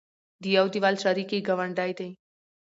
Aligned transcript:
د 0.41 0.43
يو 0.57 0.65
دېول 0.73 0.95
شریکې 1.03 1.39
ګاونډۍ 1.47 1.91
دي 1.99 2.09